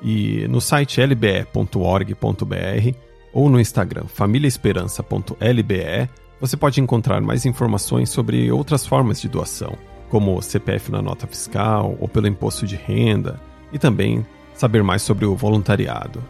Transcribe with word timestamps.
E 0.02 0.46
no 0.48 0.60
site 0.60 1.00
lbe.org.br 1.00 2.96
ou 3.32 3.48
no 3.48 3.60
Instagram 3.60 4.06
famíliaesperança.lbe 4.06 6.10
você 6.40 6.56
pode 6.56 6.80
encontrar 6.80 7.20
mais 7.20 7.46
informações 7.46 8.10
sobre 8.10 8.50
outras 8.50 8.84
formas 8.84 9.20
de 9.20 9.28
doação, 9.28 9.78
como 10.10 10.42
CPF 10.42 10.90
na 10.90 11.00
nota 11.00 11.24
fiscal 11.24 11.96
ou 12.00 12.08
pelo 12.08 12.26
imposto 12.26 12.66
de 12.66 12.74
renda, 12.74 13.40
e 13.72 13.78
também 13.78 14.26
saber 14.54 14.82
mais 14.82 15.02
sobre 15.02 15.24
o 15.24 15.36
voluntariado. 15.36 16.20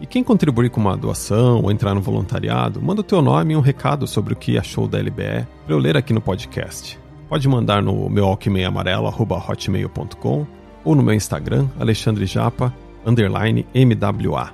E 0.00 0.06
quem 0.06 0.24
contribuir 0.24 0.70
com 0.70 0.80
uma 0.80 0.96
doação 0.96 1.60
ou 1.62 1.70
entrar 1.70 1.94
no 1.94 2.00
voluntariado, 2.00 2.80
manda 2.82 3.02
o 3.02 3.04
teu 3.04 3.22
nome 3.22 3.54
e 3.54 3.56
um 3.56 3.60
recado 3.60 4.04
sobre 4.06 4.32
o 4.32 4.36
que 4.36 4.58
achou 4.58 4.88
da 4.88 4.98
LBE 4.98 5.46
para 5.64 5.74
eu 5.74 5.78
ler 5.78 5.96
aqui 5.96 6.12
no 6.12 6.20
podcast. 6.20 6.98
Pode 7.28 7.48
mandar 7.48 7.80
no 7.82 8.10
meu 8.10 8.26
alquimeamarelo.hotmail.com 8.26 10.46
ou 10.84 10.96
no 10.96 11.02
meu 11.02 11.14
Instagram, 11.14 11.68
Alexandre 11.78 12.26
Japa, 12.26 12.74
underline 13.06 13.64
MWA. 13.72 14.50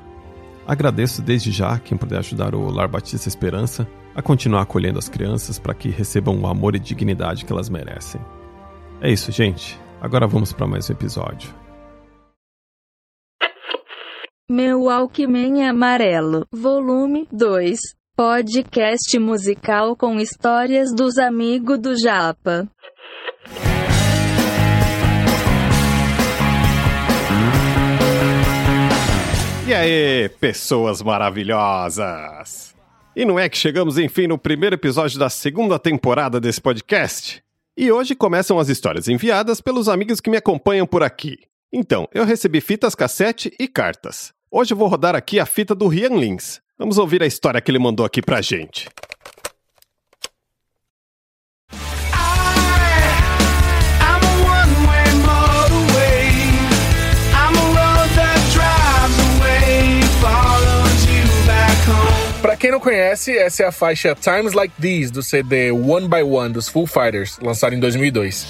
Agradeço 0.66 1.22
desde 1.22 1.50
já 1.50 1.78
quem 1.78 1.96
puder 1.96 2.18
ajudar 2.18 2.54
o 2.54 2.70
Lar 2.70 2.88
Batista 2.88 3.26
Esperança 3.26 3.88
a 4.14 4.20
continuar 4.20 4.60
acolhendo 4.62 4.98
as 4.98 5.08
crianças 5.08 5.58
para 5.58 5.72
que 5.72 5.88
recebam 5.88 6.38
o 6.38 6.46
amor 6.46 6.76
e 6.76 6.78
dignidade 6.78 7.46
que 7.46 7.52
elas 7.52 7.70
merecem. 7.70 8.20
É 9.00 9.10
isso, 9.10 9.32
gente. 9.32 9.80
Agora 10.00 10.26
vamos 10.26 10.52
para 10.52 10.66
mais 10.66 10.90
um 10.90 10.92
episódio. 10.92 11.57
Meu 14.50 14.84
Walkman 14.84 15.62
Amarelo, 15.68 16.46
Volume 16.50 17.28
2. 17.30 17.78
Podcast 18.16 19.18
musical 19.18 19.94
com 19.94 20.18
histórias 20.18 20.90
dos 20.90 21.18
amigos 21.18 21.78
do 21.78 21.94
Japa. 21.94 22.66
E 29.66 29.74
aí, 29.74 30.30
pessoas 30.40 31.02
maravilhosas! 31.02 32.74
E 33.14 33.26
não 33.26 33.38
é 33.38 33.50
que 33.50 33.58
chegamos 33.58 33.98
enfim 33.98 34.26
no 34.26 34.38
primeiro 34.38 34.76
episódio 34.76 35.18
da 35.18 35.28
segunda 35.28 35.78
temporada 35.78 36.40
desse 36.40 36.62
podcast? 36.62 37.44
E 37.76 37.92
hoje 37.92 38.14
começam 38.14 38.58
as 38.58 38.70
histórias 38.70 39.08
enviadas 39.08 39.60
pelos 39.60 39.90
amigos 39.90 40.22
que 40.22 40.30
me 40.30 40.38
acompanham 40.38 40.86
por 40.86 41.02
aqui. 41.02 41.36
Então, 41.70 42.08
eu 42.14 42.24
recebi 42.24 42.62
fitas 42.62 42.94
cassete 42.94 43.54
e 43.60 43.68
cartas. 43.68 44.37
Hoje 44.50 44.72
eu 44.72 44.78
vou 44.78 44.88
rodar 44.88 45.14
aqui 45.14 45.38
a 45.38 45.44
fita 45.44 45.74
do 45.74 45.86
Rian 45.88 46.16
Lins. 46.16 46.58
Vamos 46.78 46.96
ouvir 46.96 47.22
a 47.22 47.26
história 47.26 47.60
que 47.60 47.70
ele 47.70 47.78
mandou 47.78 48.06
aqui 48.06 48.22
pra 48.22 48.40
gente. 48.40 48.88
Pra 62.40 62.56
quem 62.56 62.70
não 62.70 62.80
conhece, 62.80 63.36
essa 63.36 63.64
é 63.64 63.66
a 63.66 63.72
faixa 63.72 64.14
Times 64.14 64.54
Like 64.54 64.72
These 64.80 65.12
do 65.12 65.22
CD 65.22 65.70
One 65.72 66.08
by 66.08 66.22
One 66.22 66.54
dos 66.54 66.68
Foo 66.70 66.86
Fighters, 66.86 67.38
lançado 67.42 67.74
em 67.74 67.80
2002. 67.80 68.46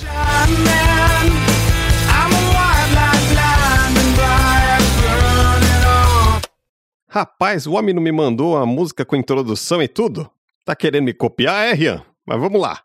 Rapaz, 7.11 7.67
o 7.67 7.73
homem 7.73 7.95
não 7.95 8.03
me 8.03 8.13
mandou 8.13 8.59
a 8.59 8.67
música 8.67 9.03
com 9.03 9.17
introdução 9.17 9.83
e 9.83 9.89
tudo? 9.89 10.31
Tá 10.63 10.77
querendo 10.77 11.05
me 11.05 11.15
copiar, 11.15 11.67
é, 11.67 11.73
Rian? 11.73 12.03
Mas 12.27 12.39
vamos 12.39 12.61
lá. 12.61 12.81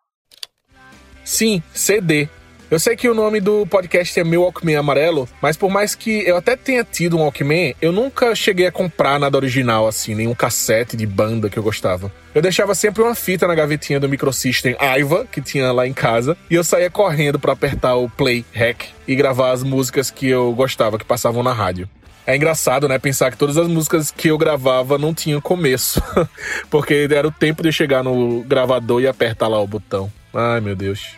Sim, 1.25 1.61
CD. 1.73 2.29
Eu 2.71 2.79
sei 2.79 2.95
que 2.95 3.09
o 3.09 3.13
nome 3.13 3.41
do 3.41 3.67
podcast 3.67 4.17
é 4.17 4.23
Meu 4.23 4.43
Walkman 4.43 4.77
Amarelo, 4.77 5.27
mas 5.41 5.57
por 5.57 5.69
mais 5.69 5.93
que 5.93 6.25
eu 6.25 6.37
até 6.37 6.55
tenha 6.55 6.85
tido 6.85 7.17
um 7.17 7.21
Walkman, 7.21 7.75
eu 7.81 7.91
nunca 7.91 8.33
cheguei 8.33 8.65
a 8.65 8.71
comprar 8.71 9.19
nada 9.19 9.37
original 9.37 9.87
assim, 9.87 10.15
nenhum 10.15 10.33
cassete 10.33 10.95
de 10.95 11.05
banda 11.05 11.49
que 11.49 11.59
eu 11.59 11.61
gostava. 11.61 12.09
Eu 12.33 12.41
deixava 12.41 12.73
sempre 12.73 13.03
uma 13.03 13.13
fita 13.13 13.45
na 13.45 13.53
gavetinha 13.53 13.99
do 13.99 14.07
Microsystem 14.07 14.77
Aiva, 14.79 15.27
que 15.29 15.41
tinha 15.41 15.69
lá 15.73 15.85
em 15.85 15.93
casa, 15.93 16.37
e 16.49 16.55
eu 16.55 16.63
saía 16.63 16.89
correndo 16.89 17.37
para 17.37 17.51
apertar 17.51 17.95
o 17.95 18.09
play 18.09 18.45
hack 18.53 18.85
e 19.05 19.15
gravar 19.15 19.51
as 19.51 19.63
músicas 19.63 20.09
que 20.09 20.27
eu 20.29 20.51
gostava, 20.53 20.97
que 20.97 21.05
passavam 21.05 21.43
na 21.43 21.51
rádio. 21.51 21.89
É 22.25 22.35
engraçado, 22.35 22.87
né, 22.87 22.97
pensar 22.97 23.31
que 23.31 23.37
todas 23.37 23.57
as 23.57 23.67
músicas 23.67 24.09
que 24.09 24.29
eu 24.29 24.37
gravava 24.37 24.97
não 24.97 25.13
tinham 25.13 25.41
começo, 25.41 26.01
porque 26.71 27.07
era 27.11 27.27
o 27.27 27.31
tempo 27.31 27.61
de 27.61 27.69
chegar 27.71 28.01
no 28.01 28.41
gravador 28.43 29.01
e 29.01 29.07
apertar 29.07 29.49
lá 29.49 29.59
o 29.59 29.67
botão. 29.67 30.09
Ai, 30.33 30.61
meu 30.61 30.75
Deus. 30.75 31.15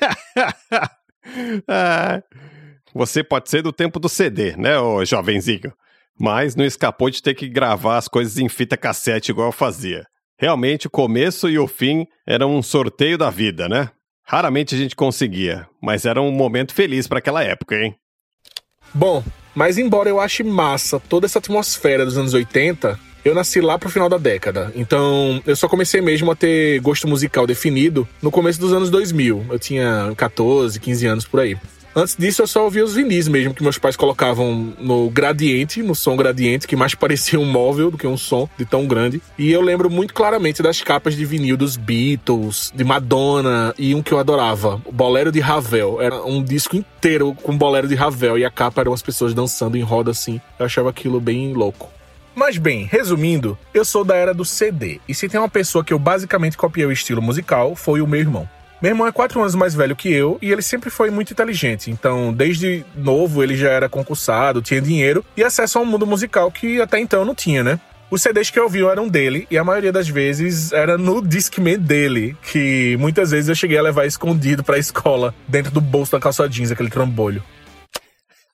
Você 2.94 3.22
pode 3.22 3.50
ser 3.50 3.62
do 3.62 3.72
tempo 3.72 4.00
do 4.00 4.08
CD, 4.08 4.56
né, 4.56 4.78
ô 4.78 5.04
jovenzinho? 5.04 5.72
Mas 6.18 6.56
não 6.56 6.64
escapou 6.64 7.10
de 7.10 7.22
ter 7.22 7.34
que 7.34 7.48
gravar 7.48 7.98
as 7.98 8.08
coisas 8.08 8.38
em 8.38 8.48
fita 8.48 8.76
cassete 8.76 9.32
igual 9.32 9.48
eu 9.48 9.52
fazia. 9.52 10.06
Realmente, 10.38 10.86
o 10.86 10.90
começo 10.90 11.48
e 11.48 11.58
o 11.58 11.66
fim 11.66 12.06
eram 12.26 12.56
um 12.56 12.62
sorteio 12.62 13.18
da 13.18 13.30
vida, 13.30 13.68
né? 13.68 13.90
Raramente 14.24 14.74
a 14.74 14.78
gente 14.78 14.96
conseguia, 14.96 15.68
mas 15.82 16.06
era 16.06 16.22
um 16.22 16.30
momento 16.30 16.72
feliz 16.72 17.06
para 17.06 17.18
aquela 17.18 17.42
época, 17.42 17.76
hein? 17.76 17.94
Bom, 18.94 19.22
mas 19.54 19.78
embora 19.78 20.08
eu 20.08 20.20
ache 20.20 20.42
massa 20.42 21.00
toda 21.00 21.26
essa 21.26 21.38
atmosfera 21.38 22.04
dos 22.04 22.16
anos 22.18 22.34
80, 22.34 22.98
eu 23.24 23.34
nasci 23.34 23.60
lá 23.60 23.78
pro 23.78 23.88
final 23.88 24.08
da 24.08 24.18
década. 24.18 24.70
Então, 24.74 25.42
eu 25.46 25.56
só 25.56 25.66
comecei 25.66 26.00
mesmo 26.00 26.30
a 26.30 26.36
ter 26.36 26.78
gosto 26.80 27.08
musical 27.08 27.46
definido 27.46 28.06
no 28.20 28.30
começo 28.30 28.60
dos 28.60 28.72
anos 28.72 28.90
2000. 28.90 29.46
Eu 29.50 29.58
tinha 29.58 30.12
14, 30.16 30.78
15 30.78 31.06
anos 31.06 31.24
por 31.24 31.40
aí. 31.40 31.56
Antes 31.96 32.16
disso, 32.16 32.42
eu 32.42 32.46
só 32.48 32.64
ouvia 32.64 32.84
os 32.84 32.94
vinis 32.94 33.28
mesmo, 33.28 33.54
que 33.54 33.62
meus 33.62 33.78
pais 33.78 33.94
colocavam 33.94 34.74
no 34.80 35.08
gradiente, 35.08 35.80
no 35.80 35.94
som 35.94 36.16
gradiente, 36.16 36.66
que 36.66 36.74
mais 36.74 36.92
parecia 36.96 37.38
um 37.38 37.44
móvel 37.44 37.90
do 37.90 37.96
que 37.96 38.06
um 38.06 38.16
som 38.16 38.48
de 38.58 38.64
tão 38.64 38.84
grande. 38.86 39.22
E 39.38 39.52
eu 39.52 39.60
lembro 39.60 39.88
muito 39.88 40.12
claramente 40.12 40.60
das 40.60 40.80
capas 40.80 41.14
de 41.14 41.24
vinil 41.24 41.56
dos 41.56 41.76
Beatles, 41.76 42.72
de 42.74 42.82
Madonna 42.82 43.72
e 43.78 43.94
um 43.94 44.02
que 44.02 44.12
eu 44.12 44.18
adorava, 44.18 44.82
o 44.84 44.90
Bolero 44.90 45.30
de 45.30 45.38
Ravel. 45.38 46.02
Era 46.02 46.20
um 46.24 46.42
disco 46.42 46.74
inteiro 46.74 47.32
com 47.42 47.56
Bolero 47.56 47.86
de 47.86 47.94
Ravel 47.94 48.36
e 48.38 48.44
a 48.44 48.50
capa 48.50 48.80
eram 48.80 48.92
as 48.92 49.02
pessoas 49.02 49.32
dançando 49.32 49.76
em 49.76 49.82
roda 49.82 50.10
assim. 50.10 50.40
Eu 50.58 50.66
achava 50.66 50.90
aquilo 50.90 51.20
bem 51.20 51.52
louco. 51.52 51.94
Mas 52.34 52.58
bem, 52.58 52.88
resumindo, 52.90 53.56
eu 53.72 53.84
sou 53.84 54.04
da 54.04 54.16
era 54.16 54.34
do 54.34 54.44
CD, 54.44 55.00
e 55.08 55.14
se 55.14 55.28
tem 55.28 55.38
uma 55.38 55.48
pessoa 55.48 55.84
que 55.84 55.92
eu 55.92 56.00
basicamente 56.00 56.56
copiei 56.56 56.84
o 56.84 56.90
estilo 56.90 57.22
musical, 57.22 57.76
foi 57.76 58.00
o 58.00 58.08
meu 58.08 58.18
irmão. 58.18 58.48
Meu 58.82 58.90
irmão 58.90 59.06
é 59.06 59.12
quatro 59.12 59.40
anos 59.40 59.54
mais 59.54 59.74
velho 59.74 59.96
que 59.96 60.12
eu 60.12 60.38
e 60.42 60.52
ele 60.52 60.62
sempre 60.62 60.90
foi 60.90 61.10
muito 61.10 61.32
inteligente. 61.32 61.90
Então, 61.90 62.32
desde 62.32 62.84
novo, 62.94 63.42
ele 63.42 63.56
já 63.56 63.70
era 63.70 63.88
concursado, 63.88 64.60
tinha 64.60 64.80
dinheiro 64.80 65.24
e 65.36 65.42
acesso 65.42 65.78
a 65.78 65.82
um 65.82 65.86
mundo 65.86 66.06
musical 66.06 66.50
que 66.50 66.80
até 66.80 66.98
então 66.98 67.24
não 67.24 67.34
tinha, 67.34 67.64
né? 67.64 67.80
Os 68.10 68.22
CDs 68.22 68.50
que 68.50 68.58
eu 68.58 68.64
ouvi 68.64 68.84
eram 68.84 69.08
dele 69.08 69.46
e 69.50 69.56
a 69.56 69.64
maioria 69.64 69.90
das 69.90 70.08
vezes 70.08 70.72
era 70.72 70.98
no 70.98 71.20
Discman 71.22 71.78
dele, 71.78 72.36
que 72.42 72.96
muitas 73.00 73.30
vezes 73.30 73.48
eu 73.48 73.54
cheguei 73.54 73.78
a 73.78 73.82
levar 73.82 74.06
escondido 74.06 74.62
pra 74.62 74.78
escola, 74.78 75.34
dentro 75.48 75.72
do 75.72 75.80
bolso 75.80 76.12
da 76.12 76.20
calça 76.20 76.48
jeans, 76.48 76.70
aquele 76.70 76.90
trambolho. 76.90 77.42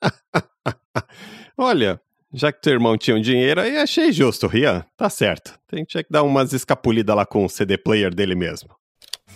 Olha, 1.57 1.99
Já 2.33 2.51
que 2.51 2.61
teu 2.61 2.73
irmão 2.73 2.97
tinha 2.97 3.17
um 3.17 3.21
dinheiro, 3.21 3.59
aí 3.59 3.77
achei 3.77 4.11
justo, 4.11 4.47
Rian. 4.47 4.85
Tá 4.95 5.09
certo. 5.09 5.53
Tem 5.67 5.83
que 5.83 6.05
dar 6.09 6.23
umas 6.23 6.53
escapulidas 6.53 7.15
lá 7.15 7.25
com 7.25 7.43
o 7.43 7.49
CD 7.49 7.77
player 7.77 8.13
dele 8.15 8.35
mesmo. 8.35 8.69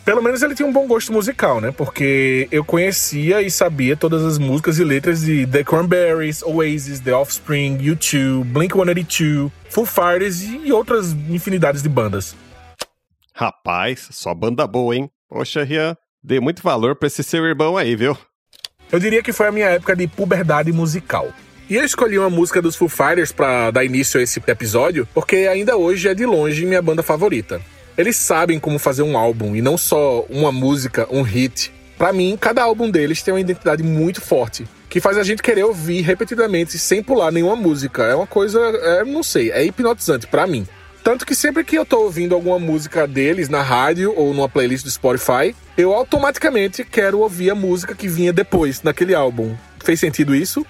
Pelo 0.06 0.22
menos 0.22 0.44
ele 0.44 0.54
tinha 0.54 0.68
um 0.68 0.72
bom 0.72 0.86
gosto 0.86 1.12
musical, 1.12 1.60
né? 1.60 1.72
Porque 1.72 2.48
eu 2.52 2.64
conhecia 2.64 3.42
e 3.42 3.50
sabia 3.50 3.98
todas 3.98 4.24
as 4.24 4.38
músicas 4.38 4.78
e 4.78 4.84
letras 4.84 5.22
de 5.22 5.48
The 5.48 5.64
Cranberries, 5.64 6.44
Oasis, 6.44 7.00
The 7.00 7.16
Offspring, 7.16 7.80
U2, 7.80 8.44
Blink-182, 8.46 9.52
Foo 9.72 9.84
Fighters 9.84 10.44
e 10.44 10.72
outras 10.72 11.12
infinidades 11.28 11.82
de 11.82 11.90
bandas. 11.90 12.36
Rapaz, 13.34 14.08
só 14.12 14.36
banda 14.36 14.68
boa, 14.68 14.96
hein? 14.96 15.10
Poxa, 15.28 15.64
Rian, 15.64 15.98
dê 16.24 16.40
muito 16.40 16.62
valor 16.62 16.96
pra 16.96 17.08
esse 17.08 17.24
seu 17.24 17.44
irmão 17.44 17.76
aí, 17.76 17.96
viu? 17.96 18.16
Eu 18.92 19.00
diria 19.00 19.24
que 19.24 19.34
foi 19.34 19.48
a 19.48 19.52
minha 19.52 19.66
época 19.66 19.96
de 19.96 20.08
puberdade 20.08 20.72
musical. 20.72 21.34
E 21.68 21.76
eu 21.76 21.84
escolhi 21.84 22.20
uma 22.20 22.30
música 22.30 22.62
dos 22.62 22.76
Foo 22.76 22.88
Fighters 22.88 23.32
para 23.32 23.72
dar 23.72 23.84
início 23.84 24.20
a 24.20 24.24
esse 24.24 24.40
episódio, 24.46 25.08
porque 25.16 25.48
ainda 25.52 25.76
hoje 25.76 26.08
é 26.08 26.14
de 26.14 26.28
longe 26.28 26.64
minha 26.64 26.82
banda 26.82 27.02
favorita. 27.02 27.60
Eles 27.98 28.18
sabem 28.18 28.60
como 28.60 28.78
fazer 28.78 29.04
um 29.04 29.18
álbum 29.18 29.56
e 29.56 29.62
não 29.62 29.78
só 29.78 30.26
uma 30.30 30.52
música, 30.52 31.08
um 31.10 31.22
hit. 31.22 31.72
Para 31.98 32.12
mim, 32.12 32.38
cada 32.40 32.62
álbum 32.62 32.92
deles 32.92 33.22
tem 33.22 33.34
uma 33.34 33.40
identidade 33.40 33.82
muito 33.82 34.20
forte, 34.20 34.68
que 34.90 35.00
faz 35.00 35.18
a 35.18 35.24
gente 35.24 35.42
querer 35.42 35.64
ouvir 35.64 36.02
repetidamente 36.02 36.78
sem 36.78 37.02
pular 37.02 37.32
nenhuma 37.32 37.56
música. 37.56 38.04
É 38.04 38.14
uma 38.14 38.28
coisa, 38.28 38.60
é, 38.60 39.06
não 39.06 39.24
sei, 39.24 39.50
é 39.52 39.64
hipnotizante 39.64 40.28
para 40.28 40.46
mim. 40.46 40.68
Tanto 41.06 41.26
que 41.26 41.36
sempre 41.36 41.64
que 41.64 41.78
eu 41.78 41.86
tô 41.86 42.02
ouvindo 42.02 42.36
alguma 42.36 42.60
música 42.60 43.08
deles 43.08 43.48
na 43.48 43.62
rádio 43.62 44.14
ou 44.18 44.34
numa 44.34 44.50
playlist 44.50 44.84
do 44.84 44.92
Spotify, 44.92 45.56
eu 45.78 45.94
automaticamente 45.94 46.84
quero 46.84 47.20
ouvir 47.20 47.52
a 47.52 47.56
música 47.56 47.96
que 47.96 48.10
vinha 48.10 48.34
depois, 48.34 48.82
naquele 48.82 49.14
álbum. 49.14 49.56
Fez 49.80 50.00
sentido 50.00 50.36
isso? 50.36 50.66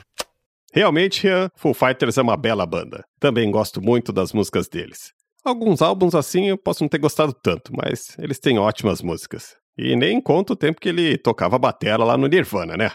Realmente, 0.74 1.26
Foo 1.56 1.74
Fighters 1.74 2.18
é 2.18 2.22
uma 2.22 2.36
bela 2.36 2.66
banda. 2.66 3.06
Também 3.18 3.50
gosto 3.50 3.82
muito 3.82 4.12
das 4.12 4.34
músicas 4.34 4.68
deles. 4.68 5.15
Alguns 5.46 5.80
álbuns 5.84 6.16
assim 6.16 6.50
eu 6.50 6.58
posso 6.58 6.84
não 6.84 6.90
ter 6.90 6.98
gostado 6.98 7.32
tanto, 7.32 7.72
mas 7.72 8.18
eles 8.18 8.40
têm 8.40 8.58
ótimas 8.58 9.04
músicas. 9.04 9.56
E 9.78 9.96
nem 9.96 10.20
conta 10.20 10.54
o 10.54 10.56
tempo 10.56 10.82
que 10.82 10.90
ele 10.90 11.20
tocava 11.20 11.60
batera 11.60 12.04
lá 12.04 12.18
no 12.18 12.26
Nirvana, 12.26 12.76
né? 12.76 12.92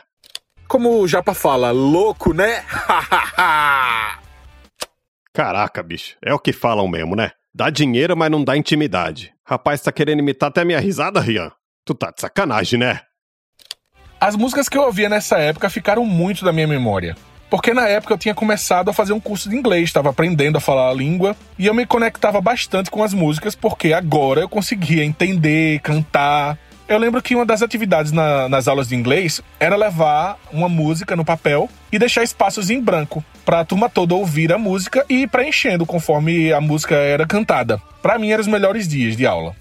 Como 0.66 0.98
o 0.98 1.06
Japa 1.06 1.32
fala, 1.32 1.70
louco, 1.70 2.34
né? 2.34 2.64
Caraca, 5.32 5.80
bicho, 5.80 6.16
é 6.20 6.34
o 6.34 6.40
que 6.40 6.52
falam 6.52 6.88
mesmo, 6.88 7.14
né? 7.14 7.30
Dá 7.54 7.70
dinheiro, 7.70 8.16
mas 8.16 8.30
não 8.30 8.42
dá 8.42 8.56
intimidade. 8.56 9.32
Rapaz, 9.46 9.80
tá 9.80 9.92
querendo 9.92 10.18
imitar 10.18 10.48
até 10.48 10.64
minha 10.64 10.80
risada, 10.80 11.20
Rian? 11.20 11.52
Tu 11.84 11.94
tá 11.94 12.10
de 12.10 12.20
sacanagem, 12.20 12.80
né? 12.80 13.00
As 14.20 14.34
músicas 14.34 14.68
que 14.68 14.76
eu 14.76 14.82
ouvia 14.82 15.08
nessa 15.08 15.38
época 15.38 15.70
ficaram 15.70 16.04
muito 16.04 16.44
da 16.44 16.52
minha 16.52 16.66
memória. 16.66 17.16
Porque 17.50 17.74
na 17.74 17.88
época 17.88 18.14
eu 18.14 18.18
tinha 18.18 18.34
começado 18.34 18.88
a 18.90 18.92
fazer 18.92 19.12
um 19.12 19.18
curso 19.18 19.50
de 19.50 19.56
inglês, 19.56 19.84
estava 19.84 20.08
aprendendo 20.08 20.56
a 20.56 20.60
falar 20.60 20.88
a 20.88 20.94
língua 20.94 21.36
e 21.58 21.66
eu 21.66 21.74
me 21.74 21.84
conectava 21.84 22.40
bastante 22.40 22.92
com 22.92 23.02
as 23.02 23.12
músicas 23.12 23.56
porque 23.56 23.92
agora 23.92 24.42
eu 24.42 24.48
conseguia 24.48 25.04
entender, 25.04 25.80
cantar. 25.80 26.56
Eu 26.88 26.96
lembro 26.96 27.20
que 27.20 27.34
uma 27.34 27.44
das 27.44 27.60
atividades 27.60 28.12
na, 28.12 28.48
nas 28.48 28.68
aulas 28.68 28.88
de 28.88 28.94
inglês 28.94 29.42
era 29.58 29.74
levar 29.74 30.38
uma 30.52 30.68
música 30.68 31.16
no 31.16 31.24
papel 31.24 31.68
e 31.90 31.98
deixar 31.98 32.22
espaços 32.22 32.70
em 32.70 32.80
branco 32.80 33.24
para 33.44 33.60
a 33.60 33.64
turma 33.64 33.88
toda 33.88 34.14
ouvir 34.14 34.52
a 34.52 34.58
música 34.58 35.04
e 35.08 35.22
ir 35.22 35.28
preenchendo 35.28 35.84
conforme 35.84 36.52
a 36.52 36.60
música 36.60 36.94
era 36.94 37.26
cantada. 37.26 37.82
Para 38.00 38.16
mim 38.16 38.30
eram 38.30 38.42
os 38.42 38.48
melhores 38.48 38.86
dias 38.86 39.16
de 39.16 39.26
aula. 39.26 39.56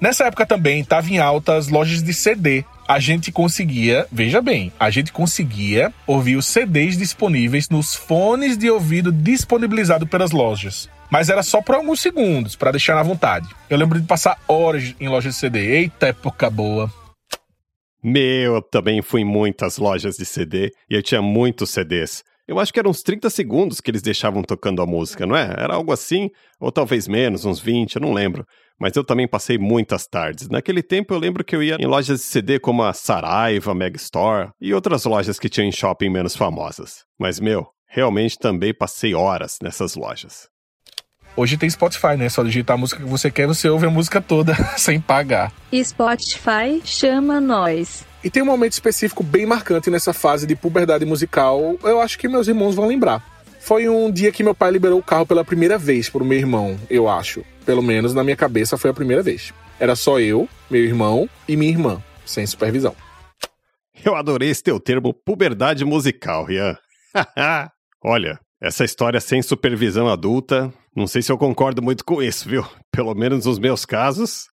Nessa 0.00 0.24
época 0.24 0.46
também 0.46 0.80
estava 0.80 1.08
em 1.08 1.18
alta 1.18 1.56
as 1.56 1.68
lojas 1.68 2.02
de 2.02 2.12
CD 2.12 2.64
a 2.88 2.98
gente 2.98 3.30
conseguia, 3.30 4.06
veja 4.10 4.40
bem, 4.40 4.72
a 4.80 4.88
gente 4.88 5.12
conseguia 5.12 5.92
ouvir 6.06 6.36
os 6.36 6.46
CDs 6.46 6.96
disponíveis 6.96 7.68
nos 7.68 7.94
fones 7.94 8.56
de 8.56 8.70
ouvido 8.70 9.12
disponibilizados 9.12 10.08
pelas 10.08 10.30
lojas. 10.30 10.88
Mas 11.10 11.28
era 11.28 11.42
só 11.42 11.60
por 11.60 11.74
alguns 11.74 12.00
segundos, 12.00 12.56
para 12.56 12.70
deixar 12.70 12.94
na 12.94 13.02
vontade. 13.02 13.46
Eu 13.68 13.76
lembro 13.76 14.00
de 14.00 14.06
passar 14.06 14.40
horas 14.48 14.94
em 14.98 15.06
lojas 15.06 15.34
de 15.34 15.40
CD. 15.40 15.58
Eita 15.58 16.08
época 16.08 16.48
boa. 16.48 16.90
Meu, 18.02 18.54
eu 18.54 18.62
também 18.62 19.02
fui 19.02 19.20
em 19.20 19.24
muitas 19.24 19.76
lojas 19.76 20.16
de 20.16 20.24
CD 20.24 20.72
e 20.88 20.94
eu 20.94 21.02
tinha 21.02 21.20
muitos 21.20 21.70
CDs. 21.70 22.24
Eu 22.46 22.58
acho 22.58 22.72
que 22.72 22.80
eram 22.80 22.90
uns 22.90 23.02
30 23.02 23.28
segundos 23.28 23.82
que 23.82 23.90
eles 23.90 24.00
deixavam 24.00 24.42
tocando 24.42 24.80
a 24.80 24.86
música, 24.86 25.26
não 25.26 25.36
é? 25.36 25.54
Era 25.58 25.74
algo 25.74 25.92
assim, 25.92 26.30
ou 26.58 26.72
talvez 26.72 27.06
menos, 27.06 27.44
uns 27.44 27.60
20, 27.60 27.96
eu 27.96 28.02
não 28.02 28.14
lembro 28.14 28.46
mas 28.78 28.94
eu 28.94 29.04
também 29.04 29.26
passei 29.26 29.58
muitas 29.58 30.06
tardes. 30.06 30.48
Naquele 30.48 30.82
tempo 30.82 31.12
eu 31.12 31.18
lembro 31.18 31.44
que 31.44 31.56
eu 31.56 31.62
ia 31.62 31.76
em 31.78 31.86
lojas 31.86 32.20
de 32.20 32.26
CD 32.26 32.58
como 32.58 32.82
a 32.82 32.92
Saraiva, 32.92 33.74
Megastore 33.74 34.50
e 34.60 34.72
outras 34.72 35.04
lojas 35.04 35.38
que 35.38 35.48
tinham 35.48 35.68
em 35.68 35.72
shopping 35.72 36.08
menos 36.08 36.36
famosas. 36.36 37.04
Mas, 37.18 37.40
meu, 37.40 37.66
realmente 37.88 38.38
também 38.38 38.72
passei 38.72 39.14
horas 39.14 39.58
nessas 39.62 39.94
lojas. 39.94 40.48
Hoje 41.36 41.56
tem 41.56 41.70
Spotify, 41.70 42.16
né? 42.16 42.28
Só 42.28 42.42
digitar 42.42 42.74
a 42.74 42.78
música 42.78 43.02
que 43.02 43.08
você 43.08 43.30
quer, 43.30 43.46
você 43.46 43.68
ouve 43.68 43.86
a 43.86 43.90
música 43.90 44.20
toda 44.20 44.54
sem 44.76 45.00
pagar. 45.00 45.52
Spotify 45.72 46.80
chama 46.84 47.40
nós. 47.40 48.04
E 48.24 48.28
tem 48.28 48.42
um 48.42 48.46
momento 48.46 48.72
específico 48.72 49.22
bem 49.22 49.46
marcante 49.46 49.90
nessa 49.90 50.12
fase 50.12 50.46
de 50.46 50.56
puberdade 50.56 51.04
musical, 51.04 51.78
eu 51.84 52.00
acho 52.00 52.18
que 52.18 52.26
meus 52.26 52.48
irmãos 52.48 52.74
vão 52.74 52.88
lembrar. 52.88 53.24
Foi 53.60 53.88
um 53.88 54.10
dia 54.10 54.32
que 54.32 54.42
meu 54.42 54.54
pai 54.54 54.72
liberou 54.72 54.98
o 54.98 55.02
carro 55.02 55.24
pela 55.24 55.44
primeira 55.44 55.78
vez 55.78 56.08
pro 56.08 56.24
meu 56.24 56.38
irmão, 56.38 56.76
eu 56.90 57.08
acho. 57.08 57.44
Pelo 57.68 57.82
menos 57.82 58.14
na 58.14 58.24
minha 58.24 58.34
cabeça 58.34 58.78
foi 58.78 58.88
a 58.90 58.94
primeira 58.94 59.22
vez. 59.22 59.52
Era 59.78 59.94
só 59.94 60.18
eu, 60.18 60.48
meu 60.70 60.82
irmão 60.82 61.28
e 61.46 61.54
minha 61.54 61.70
irmã, 61.70 62.02
sem 62.24 62.46
supervisão. 62.46 62.96
Eu 64.02 64.16
adorei 64.16 64.48
esse 64.48 64.62
teu 64.62 64.80
termo 64.80 65.12
puberdade 65.12 65.84
musical, 65.84 66.46
Rian. 66.46 66.78
Olha, 68.02 68.40
essa 68.58 68.86
história 68.86 69.20
sem 69.20 69.42
supervisão 69.42 70.08
adulta, 70.08 70.72
não 70.96 71.06
sei 71.06 71.20
se 71.20 71.30
eu 71.30 71.36
concordo 71.36 71.82
muito 71.82 72.06
com 72.06 72.22
isso, 72.22 72.48
viu? 72.48 72.64
Pelo 72.90 73.14
menos 73.14 73.44
nos 73.44 73.58
meus 73.58 73.84
casos. 73.84 74.46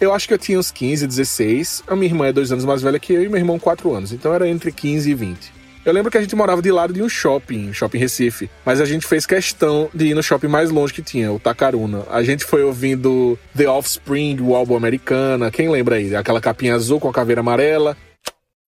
Eu 0.00 0.12
acho 0.12 0.26
que 0.26 0.34
eu 0.34 0.38
tinha 0.38 0.58
uns 0.58 0.72
15, 0.72 1.06
16. 1.06 1.84
A 1.86 1.94
minha 1.94 2.10
irmã 2.10 2.26
é 2.26 2.32
dois 2.32 2.50
anos 2.50 2.64
mais 2.64 2.82
velha 2.82 2.98
que 2.98 3.12
eu 3.12 3.22
e 3.22 3.28
meu 3.28 3.38
irmão 3.38 3.60
quatro 3.60 3.94
anos. 3.94 4.12
Então 4.12 4.34
era 4.34 4.48
entre 4.48 4.72
15 4.72 5.08
e 5.08 5.14
20. 5.14 5.52
Eu 5.88 5.94
lembro 5.94 6.10
que 6.10 6.18
a 6.18 6.20
gente 6.20 6.36
morava 6.36 6.60
de 6.60 6.70
lado 6.70 6.92
de 6.92 7.02
um 7.02 7.08
shopping, 7.08 7.72
Shopping 7.72 7.96
Recife, 7.96 8.50
mas 8.62 8.78
a 8.78 8.84
gente 8.84 9.06
fez 9.06 9.24
questão 9.24 9.88
de 9.94 10.08
ir 10.08 10.14
no 10.14 10.22
shopping 10.22 10.46
mais 10.46 10.70
longe 10.70 10.92
que 10.92 11.00
tinha, 11.00 11.32
o 11.32 11.40
Tacaruna. 11.40 12.04
A 12.10 12.22
gente 12.22 12.44
foi 12.44 12.62
ouvindo 12.62 13.38
The 13.56 13.66
Offspring, 13.70 14.38
o 14.42 14.54
álbum 14.54 14.76
americana. 14.76 15.50
Quem 15.50 15.70
lembra 15.70 15.96
aí? 15.96 16.14
Aquela 16.14 16.42
capinha 16.42 16.74
azul 16.74 17.00
com 17.00 17.08
a 17.08 17.12
caveira 17.12 17.40
amarela. 17.40 17.96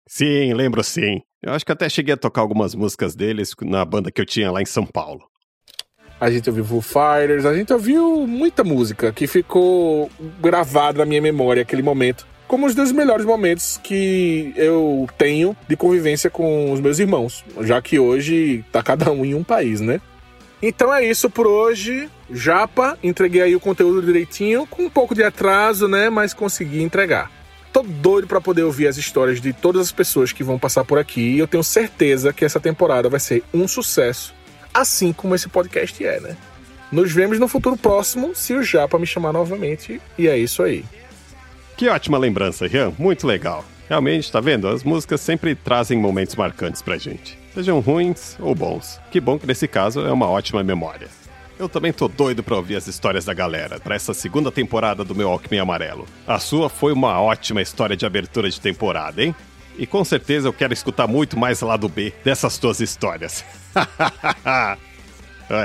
Sim, 0.07 0.53
lembro 0.53 0.83
sim. 0.83 1.21
Eu 1.41 1.53
acho 1.53 1.65
que 1.65 1.71
até 1.71 1.89
cheguei 1.89 2.13
a 2.13 2.17
tocar 2.17 2.41
algumas 2.41 2.75
músicas 2.75 3.15
deles 3.15 3.55
na 3.63 3.83
banda 3.83 4.11
que 4.11 4.21
eu 4.21 4.25
tinha 4.25 4.51
lá 4.51 4.61
em 4.61 4.67
São 4.67 4.85
Paulo. 4.85 5.21
A 6.21 6.29
gente 6.29 6.47
ouviu 6.51 6.65
Foo 6.65 6.81
Fighters, 6.81 7.45
a 7.45 7.55
gente 7.55 7.73
ouviu 7.73 8.27
muita 8.27 8.63
música 8.63 9.11
que 9.11 9.25
ficou 9.25 10.07
gravada 10.39 10.99
na 10.99 11.05
minha 11.05 11.21
memória 11.21 11.63
aquele 11.63 11.81
momento 11.81 12.27
como 12.47 12.65
os 12.65 12.73
dos 12.73 12.91
melhores 12.91 13.25
momentos 13.25 13.79
que 13.83 14.53
eu 14.55 15.07
tenho 15.17 15.55
de 15.67 15.75
convivência 15.75 16.29
com 16.29 16.71
os 16.71 16.79
meus 16.79 16.99
irmãos, 16.99 17.43
já 17.61 17.81
que 17.81 17.99
hoje 17.99 18.63
tá 18.71 18.81
cada 18.81 19.11
um 19.11 19.25
em 19.25 19.33
um 19.33 19.43
país, 19.43 19.81
né? 19.81 19.99
Então 20.61 20.93
é 20.93 21.05
isso 21.05 21.29
por 21.29 21.45
hoje. 21.45 22.09
Japa, 22.31 22.97
entreguei 23.03 23.41
aí 23.41 23.55
o 23.55 23.59
conteúdo 23.59 24.01
direitinho, 24.01 24.65
com 24.65 24.83
um 24.83 24.89
pouco 24.89 25.13
de 25.13 25.23
atraso, 25.23 25.87
né? 25.87 26.09
Mas 26.09 26.33
consegui 26.33 26.81
entregar. 26.81 27.31
Tô 27.71 27.83
doido 27.83 28.27
para 28.27 28.41
poder 28.41 28.63
ouvir 28.63 28.87
as 28.87 28.97
histórias 28.97 29.39
de 29.39 29.53
todas 29.53 29.83
as 29.83 29.91
pessoas 29.91 30.31
que 30.31 30.43
vão 30.43 30.57
passar 30.57 30.83
por 30.83 30.97
aqui 30.97 31.21
e 31.21 31.39
eu 31.39 31.47
tenho 31.47 31.63
certeza 31.63 32.33
que 32.33 32.43
essa 32.43 32.59
temporada 32.59 33.07
vai 33.07 33.19
ser 33.19 33.43
um 33.53 33.67
sucesso, 33.67 34.33
assim 34.73 35.13
como 35.13 35.35
esse 35.35 35.47
podcast 35.47 36.03
é, 36.03 36.19
né? 36.19 36.35
Nos 36.91 37.11
vemos 37.11 37.37
no 37.37 37.47
futuro 37.47 37.77
próximo, 37.77 38.33
se 38.33 38.53
o 38.53 38.63
Japa 38.63 38.97
me 38.97 39.05
chamar 39.05 39.33
novamente, 39.33 40.01
e 40.17 40.27
é 40.27 40.37
isso 40.37 40.63
aí. 40.63 40.85
Que 41.77 41.87
ótima 41.89 42.17
lembrança, 42.17 42.65
Rian. 42.65 42.91
Muito 42.97 43.27
legal. 43.27 43.63
Realmente, 43.87 44.31
tá 44.31 44.41
vendo? 44.41 44.67
As 44.67 44.83
músicas 44.83 45.21
sempre 45.21 45.53
trazem 45.53 45.95
momentos 45.95 46.35
marcantes 46.35 46.81
pra 46.81 46.97
gente. 46.97 47.37
Sejam 47.53 47.79
ruins 47.79 48.35
ou 48.39 48.55
bons. 48.55 48.99
Que 49.11 49.21
bom 49.21 49.37
que 49.37 49.45
nesse 49.45 49.67
caso 49.67 50.01
é 50.01 50.11
uma 50.11 50.27
ótima 50.27 50.63
memória. 50.63 51.07
Eu 51.59 51.69
também 51.69 51.93
tô 51.93 52.07
doido 52.07 52.41
pra 52.41 52.55
ouvir 52.55 52.75
as 52.75 52.87
histórias 52.87 53.25
da 53.25 53.33
galera 53.33 53.79
para 53.79 53.95
essa 53.95 54.11
segunda 54.11 54.51
temporada 54.51 55.03
do 55.03 55.13
meu 55.13 55.29
Alckmin 55.29 55.59
Amarelo. 55.59 56.07
A 56.25 56.39
sua 56.39 56.67
foi 56.67 56.91
uma 56.91 57.21
ótima 57.21 57.61
história 57.61 57.95
de 57.95 58.07
abertura 58.07 58.49
de 58.49 58.59
temporada, 58.59 59.23
hein? 59.23 59.35
E 59.77 59.85
com 59.85 60.03
certeza 60.03 60.47
eu 60.47 60.53
quero 60.53 60.73
escutar 60.73 61.07
muito 61.07 61.37
mais 61.37 61.61
lá 61.61 61.77
do 61.77 61.87
B 61.87 62.11
dessas 62.23 62.57
tuas 62.57 62.79
histórias. 62.79 63.45
ah, 64.43 64.77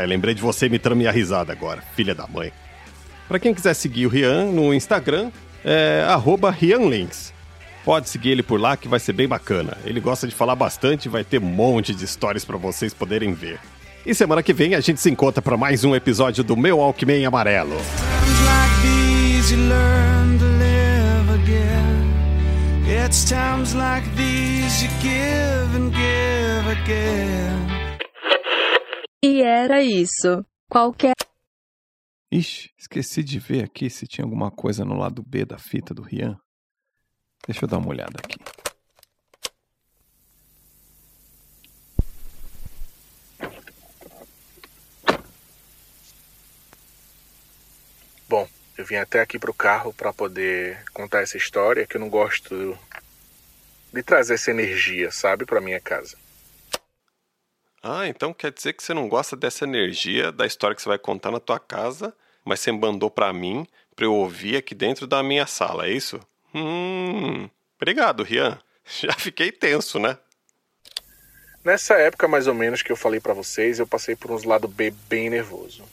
lembrei 0.07 0.35
de 0.35 0.43
você 0.43 0.67
imitando 0.67 0.97
minha 0.97 1.11
risada 1.11 1.53
agora, 1.53 1.83
filha 1.97 2.15
da 2.15 2.27
mãe. 2.27 2.53
Para 3.27 3.39
quem 3.39 3.55
quiser 3.55 3.73
seguir 3.73 4.05
o 4.05 4.11
Rian 4.11 4.47
no 4.47 4.75
Instagram, 4.75 5.31
é 5.65 6.05
RianLinks. 6.51 7.33
Pode 7.85 8.09
seguir 8.09 8.31
ele 8.31 8.43
por 8.43 8.61
lá 8.61 8.77
que 8.77 8.89
vai 8.89 9.01
ser 9.01 9.13
bem 9.13 9.27
bacana. 9.27 9.77
Ele 9.85 10.01
gosta 10.01 10.27
de 10.27 10.35
falar 10.35 10.55
bastante 10.55 11.07
e 11.07 11.09
vai 11.09 11.25
ter 11.25 11.39
um 11.39 11.47
monte 11.47 11.95
de 11.95 12.05
histórias 12.05 12.45
para 12.45 12.57
vocês 12.57 12.95
poderem 12.95 13.35
ver. 13.35 13.59
E 14.07 14.15
semana 14.15 14.43
que 14.43 14.53
vem 14.53 14.75
a 14.75 14.81
gente 14.81 15.01
se 15.01 15.11
encontra 15.11 15.43
para 15.43 15.57
mais 15.57 15.85
um 15.85 15.95
episódio 15.95 16.45
do 16.45 16.57
Meu 16.57 16.81
Alckmin 16.81 17.25
Amarelo. 17.25 17.77
It's 23.05 23.29
times 23.29 23.75
like 23.75 24.05
these 24.17 24.83
you 24.83 24.91
give 25.01 25.77
and 25.77 25.93
give 25.93 26.67
again. 26.67 27.99
E 29.25 29.43
era 29.43 29.83
isso. 29.83 30.45
Qualquer. 30.71 31.22
Ixi, 32.33 32.71
esqueci 32.79 33.23
de 33.23 33.39
ver 33.39 33.63
aqui 33.63 33.91
se 33.91 34.07
tinha 34.07 34.25
alguma 34.25 34.51
coisa 34.51 34.87
no 34.87 34.97
lado 34.97 35.23
B 35.23 35.45
da 35.45 35.59
fita 35.59 35.93
do 35.93 36.01
Rian. 36.01 36.41
Deixa 37.47 37.63
eu 37.63 37.69
dar 37.69 37.77
uma 37.77 37.91
olhada 37.91 38.19
aqui. 38.19 38.39
Bom, 48.27 48.49
eu 48.79 48.87
vim 48.87 48.97
até 48.97 49.21
aqui 49.21 49.39
pro 49.39 49.53
carro 49.53 49.93
para 49.93 50.11
poder 50.11 50.83
contar 50.95 51.21
essa 51.21 51.37
história, 51.37 51.87
que 51.87 51.99
eu 51.99 52.01
não 52.01 52.09
gosto 52.09 52.79
de 53.93 54.03
trazer 54.03 54.35
essa 54.35 54.51
energia, 54.51 55.11
sabe, 55.11 55.45
para 55.45 55.61
minha 55.61 55.81
casa. 55.81 56.22
Ah, 57.83 58.07
então 58.07 58.33
quer 58.33 58.53
dizer 58.53 58.75
que 58.75 58.83
você 58.83 58.95
não 58.95 59.09
gosta 59.09 59.35
dessa 59.35 59.65
energia 59.65 60.31
da 60.31 60.47
história 60.47 60.77
que 60.77 60.81
você 60.81 60.89
vai 60.89 60.99
contar 60.99 61.33
na 61.33 61.41
tua 61.41 61.59
casa, 61.59 62.15
mas 62.45 62.61
você 62.61 62.71
mandou 62.71 63.11
para 63.11 63.33
mim 63.33 63.67
para 63.97 64.05
eu 64.05 64.15
ouvir 64.15 64.57
aqui 64.57 64.75
dentro 64.75 65.07
da 65.07 65.23
minha 65.23 65.47
sala, 65.47 65.87
é 65.87 65.91
isso? 65.91 66.21
Hum, 66.55 67.49
obrigado, 67.77 68.23
Rian. 68.23 68.59
Já 68.87 69.13
fiquei 69.15 69.51
tenso, 69.51 69.99
né? 69.99 70.17
Nessa 71.65 71.95
época, 71.95 72.27
mais 72.27 72.47
ou 72.47 72.55
menos, 72.55 72.83
que 72.83 72.91
eu 72.91 72.97
falei 72.97 73.21
para 73.21 73.35
vocês, 73.35 73.79
eu 73.79 73.87
passei 73.87 74.17
por 74.17 74.31
uns 74.31 74.45
lado 74.45 74.67
B 74.67 74.93
bem 75.09 75.31
nervoso. 75.31 75.85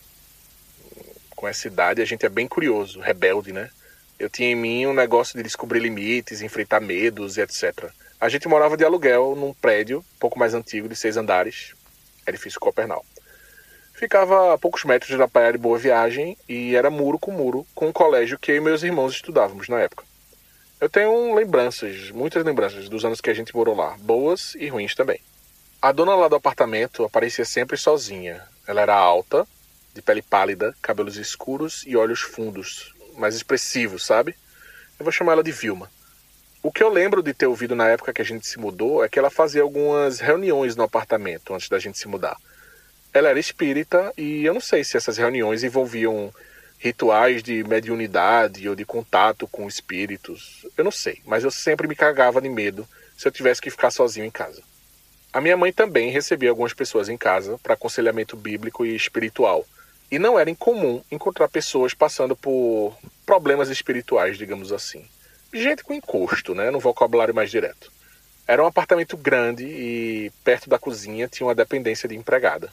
Com 1.35 1.47
essa 1.47 1.67
idade, 1.67 2.01
a 2.01 2.05
gente 2.05 2.25
é 2.25 2.29
bem 2.29 2.47
curioso, 2.47 2.99
rebelde, 2.99 3.51
né? 3.51 3.69
Eu 4.17 4.29
tinha 4.29 4.49
em 4.49 4.55
mim 4.55 4.85
um 4.85 4.93
negócio 4.93 5.37
de 5.37 5.43
descobrir 5.43 5.79
limites, 5.79 6.41
enfrentar 6.41 6.79
medos 6.79 7.37
e 7.37 7.41
etc. 7.41 7.89
A 8.19 8.27
gente 8.27 8.47
morava 8.47 8.75
de 8.75 8.83
aluguel 8.83 9.35
num 9.35 9.53
prédio, 9.53 9.99
um 9.99 10.19
pouco 10.19 10.37
mais 10.37 10.53
antigo, 10.53 10.89
de 10.89 10.95
seis 10.95 11.15
andares, 11.15 11.73
edifício 12.29 12.59
Copernal. 12.59 13.05
Ficava 13.93 14.53
a 14.53 14.57
poucos 14.57 14.85
metros 14.85 15.17
da 15.17 15.27
praia 15.27 15.51
de 15.51 15.57
Boa 15.57 15.77
Viagem 15.77 16.37
e 16.47 16.75
era 16.75 16.89
muro 16.89 17.19
com 17.19 17.31
muro 17.31 17.67
com 17.75 17.89
um 17.89 17.91
colégio 17.91 18.39
que 18.39 18.51
eu 18.51 18.55
e 18.55 18.61
meus 18.61 18.81
irmãos 18.81 19.13
estudávamos 19.13 19.67
na 19.67 19.79
época. 19.81 20.05
Eu 20.79 20.89
tenho 20.89 21.35
lembranças, 21.35 22.09
muitas 22.11 22.45
lembranças 22.45 22.87
dos 22.87 23.03
anos 23.03 23.19
que 23.19 23.29
a 23.29 23.33
gente 23.33 23.53
morou 23.53 23.75
lá, 23.75 23.97
boas 23.99 24.55
e 24.55 24.69
ruins 24.69 24.95
também. 24.95 25.19
A 25.81 25.91
dona 25.91 26.15
lá 26.15 26.29
do 26.29 26.35
apartamento 26.37 27.03
aparecia 27.03 27.43
sempre 27.43 27.75
sozinha. 27.75 28.41
Ela 28.65 28.81
era 28.81 28.95
alta, 28.95 29.45
de 29.93 30.01
pele 30.01 30.21
pálida, 30.21 30.73
cabelos 30.81 31.17
escuros 31.17 31.83
e 31.85 31.97
olhos 31.97 32.21
fundos, 32.21 32.93
mais 33.17 33.35
expressivos, 33.35 34.05
sabe? 34.05 34.33
Eu 34.97 35.03
vou 35.03 35.11
chamar 35.11 35.33
ela 35.33 35.43
de 35.43 35.51
Vilma. 35.51 35.91
O 36.61 36.73
que 36.73 36.83
eu 36.83 36.89
lembro 36.89 37.23
de 37.23 37.33
ter 37.33 37.47
ouvido 37.47 37.73
na 37.73 37.87
época 37.87 38.11
que 38.11 38.21
a 38.21 38.25
gente 38.25 38.45
se 38.45 38.59
mudou 38.59 39.01
é 39.01 39.07
que 39.07 39.17
ela 39.17 39.29
fazia 39.29 39.61
algumas 39.61 40.19
reuniões 40.19 40.75
no 40.75 40.83
apartamento 40.83 41.53
antes 41.53 41.69
da 41.69 41.79
gente 41.79 41.97
se 41.97 42.05
mudar. 42.05 42.35
Ela 43.13 43.29
era 43.29 43.39
espírita 43.39 44.11
e 44.17 44.43
eu 44.43 44.53
não 44.53 44.59
sei 44.59 44.83
se 44.83 44.97
essas 44.97 45.17
reuniões 45.17 45.63
envolviam 45.63 46.33
rituais 46.77 47.41
de 47.41 47.63
mediunidade 47.63 48.67
ou 48.67 48.75
de 48.75 48.83
contato 48.83 49.47
com 49.47 49.69
espíritos. 49.69 50.65
Eu 50.77 50.83
não 50.83 50.91
sei, 50.91 51.21
mas 51.25 51.45
eu 51.45 51.51
sempre 51.51 51.87
me 51.87 51.95
cagava 51.95 52.41
de 52.41 52.49
medo 52.49 52.85
se 53.17 53.25
eu 53.25 53.31
tivesse 53.31 53.61
que 53.61 53.71
ficar 53.71 53.89
sozinho 53.89 54.25
em 54.25 54.31
casa. 54.31 54.61
A 55.31 55.39
minha 55.39 55.55
mãe 55.55 55.71
também 55.71 56.11
recebia 56.11 56.49
algumas 56.49 56.73
pessoas 56.73 57.07
em 57.07 57.17
casa 57.17 57.57
para 57.63 57.73
aconselhamento 57.73 58.35
bíblico 58.35 58.85
e 58.85 58.93
espiritual. 58.93 59.65
E 60.11 60.19
não 60.19 60.37
era 60.37 60.49
incomum 60.49 61.01
encontrar 61.09 61.47
pessoas 61.47 61.93
passando 61.93 62.35
por 62.35 62.97
problemas 63.25 63.69
espirituais, 63.69 64.37
digamos 64.37 64.73
assim. 64.73 65.05
Gente 65.53 65.83
com 65.83 65.93
encosto, 65.93 66.53
né, 66.53 66.69
no 66.69 66.79
vocabulário 66.79 67.33
mais 67.33 67.49
direto. 67.49 67.91
Era 68.47 68.63
um 68.63 68.67
apartamento 68.67 69.17
grande 69.17 69.63
e 69.63 70.31
perto 70.43 70.69
da 70.69 70.79
cozinha 70.79 71.27
tinha 71.27 71.47
uma 71.47 71.55
dependência 71.55 72.07
de 72.09 72.15
empregada. 72.15 72.69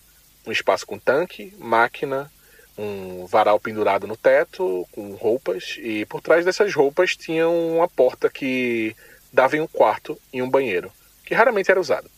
Um 0.47 0.53
espaço 0.53 0.87
com 0.87 0.99
tanque, 0.99 1.55
máquina, 1.59 2.31
um 2.79 3.27
varal 3.27 3.59
pendurado 3.59 4.07
no 4.07 4.17
teto 4.17 4.87
com 4.93 5.15
roupas 5.15 5.77
e 5.79 6.05
por 6.07 6.21
trás 6.21 6.45
dessas 6.45 6.75
roupas 6.75 7.17
tinha 7.17 7.49
uma 7.49 7.89
porta 7.89 8.29
que 8.29 8.95
dava 9.33 9.57
em 9.57 9.61
um 9.61 9.67
quarto 9.67 10.19
e 10.33 10.43
um 10.43 10.49
banheiro, 10.49 10.93
que 11.25 11.35
raramente 11.35 11.71
era 11.71 11.81
usado. 11.81 12.11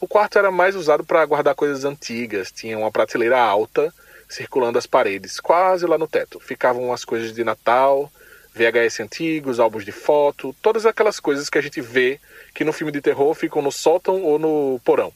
O 0.00 0.06
quarto 0.06 0.38
era 0.38 0.50
mais 0.50 0.76
usado 0.76 1.04
para 1.04 1.24
guardar 1.24 1.54
coisas 1.54 1.84
antigas, 1.84 2.52
tinha 2.52 2.78
uma 2.78 2.92
prateleira 2.92 3.40
alta 3.40 3.92
circulando 4.28 4.78
as 4.78 4.86
paredes, 4.86 5.40
quase 5.40 5.86
lá 5.86 5.96
no 5.96 6.08
teto. 6.08 6.40
Ficavam 6.40 6.92
as 6.92 7.04
coisas 7.04 7.32
de 7.32 7.44
Natal, 7.44 8.10
VHS 8.56 9.00
antigos, 9.00 9.60
álbuns 9.60 9.84
de 9.84 9.92
foto, 9.92 10.56
todas 10.62 10.86
aquelas 10.86 11.20
coisas 11.20 11.50
que 11.50 11.58
a 11.58 11.60
gente 11.60 11.80
vê 11.82 12.18
que 12.54 12.64
no 12.64 12.72
filme 12.72 12.90
de 12.90 13.02
terror 13.02 13.34
ficam 13.34 13.60
no 13.60 13.70
sótão 13.70 14.22
ou 14.22 14.38
no 14.38 14.80
porão. 14.82 15.12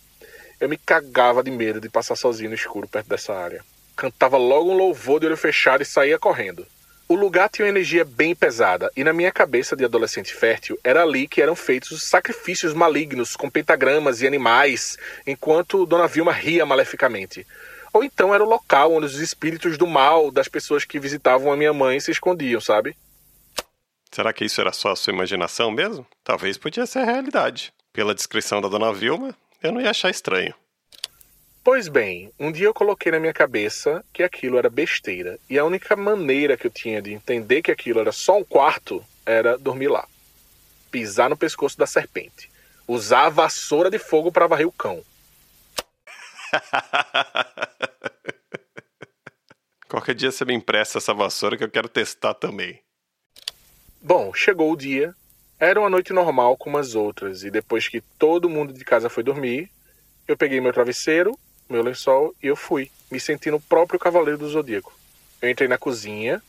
Eu 0.61 0.69
me 0.69 0.77
cagava 0.77 1.43
de 1.43 1.51
medo 1.51 1.81
de 1.81 1.89
passar 1.89 2.17
sozinho 2.17 2.51
no 2.51 2.55
escuro 2.55 2.87
perto 2.87 3.09
dessa 3.09 3.33
área. 3.33 3.65
Cantava 3.97 4.37
logo 4.37 4.71
um 4.71 4.77
louvor 4.77 5.19
de 5.19 5.27
olho 5.27 5.39
fechado 5.39 5.83
e 5.83 5.87
saía 5.87 6.19
correndo. 6.19 6.67
O 7.09 7.15
lugar 7.15 7.49
tinha 7.49 7.65
uma 7.65 7.71
energia 7.71 8.05
bem 8.05 8.37
pesada, 8.37 8.93
e 8.95 9.03
na 9.03 9.13
minha 9.13 9.33
cabeça 9.33 9.75
de 9.75 9.85
adolescente 9.85 10.35
fértil, 10.35 10.79
era 10.85 11.03
ali 11.03 11.27
que 11.27 11.41
eram 11.41 11.57
feitos 11.57 11.91
os 11.91 12.03
sacrifícios 12.03 12.75
malignos 12.75 13.35
com 13.35 13.51
pentagramas 13.51 14.21
e 14.21 14.27
animais, 14.27 14.99
enquanto 15.27 15.87
Dona 15.87 16.07
Vilma 16.07 16.31
ria 16.31 16.65
maleficamente. 16.67 17.47
Ou 17.93 18.05
então 18.05 18.35
era 18.35 18.45
o 18.45 18.49
local 18.49 18.93
onde 18.93 19.07
os 19.07 19.19
espíritos 19.19 19.77
do 19.77 19.87
mal 19.87 20.31
das 20.31 20.47
pessoas 20.47 20.85
que 20.85 21.01
visitavam 21.01 21.51
a 21.51 21.57
minha 21.57 21.73
mãe 21.73 21.99
se 21.99 22.11
escondiam, 22.11 22.61
sabe? 22.61 22.95
Será 24.13 24.33
que 24.33 24.45
isso 24.45 24.61
era 24.61 24.73
só 24.73 24.91
a 24.91 24.97
sua 24.97 25.13
imaginação 25.13 25.71
mesmo? 25.71 26.05
Talvez 26.25 26.59
podia 26.59 26.85
ser 26.85 27.01
a 27.01 27.05
realidade. 27.05 27.73
Pela 27.93 28.15
descrição 28.15 28.61
da 28.61 28.69
Dona 28.69 28.93
Vilma, 28.93 29.35
eu 29.63 29.73
não 29.73 29.81
ia 29.81 29.91
achar 29.91 30.11
estranho. 30.11 30.55
Pois 31.63 31.89
bem, 31.89 32.33
um 32.39 32.51
dia 32.51 32.67
eu 32.67 32.75
coloquei 32.75 33.13
na 33.13 33.21
minha 33.21 33.33
cabeça 33.33 34.05
que 34.13 34.23
aquilo 34.23 34.57
era 34.57 34.71
besteira, 34.71 35.39
e 35.49 35.59
a 35.59 35.65
única 35.65 35.95
maneira 35.95 36.57
que 36.57 36.67
eu 36.67 36.71
tinha 36.71 37.03
de 37.03 37.13
entender 37.13 37.63
que 37.63 37.71
aquilo 37.71 38.01
era 38.01 38.13
só 38.13 38.39
um 38.39 38.45
quarto 38.45 39.05
era 39.27 39.59
dormir 39.59 39.89
lá. 39.89 40.09
Pisar 40.91 41.31
no 41.31 41.37
pescoço 41.37 41.79
da 41.79 41.87
serpente. 41.87 42.51
Usar 42.89 43.27
a 43.27 43.29
vassoura 43.29 43.91
de 43.91 43.99
fogo 43.99 44.33
para 44.33 44.47
varrer 44.47 44.67
o 44.67 44.73
cão. 44.73 45.05
Qualquer 49.87 50.15
dia 50.15 50.33
você 50.33 50.45
me 50.45 50.55
empresta 50.55 50.99
essa 50.99 51.15
vassoura 51.15 51.57
que 51.57 51.63
eu 51.63 51.71
quero 51.71 51.89
testar 51.89 52.35
também. 52.35 52.83
Bom, 54.03 54.33
chegou 54.33 54.73
o 54.73 54.77
dia. 54.77 55.15
Era 55.59 55.79
uma 55.79 55.91
noite 55.91 56.11
normal 56.11 56.57
como 56.57 56.79
as 56.79 56.95
outras, 56.95 57.45
e 57.45 57.51
depois 57.51 57.87
que 57.87 58.01
todo 58.19 58.49
mundo 58.49 58.73
de 58.73 58.83
casa 58.83 59.11
foi 59.11 59.23
dormir, 59.23 59.71
eu 60.27 60.39
peguei 60.39 60.59
meu 60.59 60.73
travesseiro, 60.73 61.39
meu 61.69 61.83
lençol 61.83 62.35
e 62.43 62.47
eu 62.47 62.57
fui, 62.57 62.91
me 63.11 63.21
sentindo 63.21 63.59
o 63.59 63.61
próprio 63.61 64.01
cavaleiro 64.01 64.39
do 64.39 64.49
zodíaco. 64.49 64.99
Eu 65.43 65.51
entrei 65.51 65.69
na 65.69 65.77
cozinha, 65.77 66.43